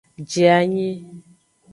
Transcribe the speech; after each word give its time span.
Je 0.29 0.45
anyi. 0.59 0.87